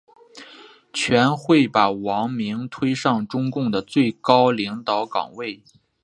[0.91, 5.61] 全会把王明推上中共的最高领导岗位。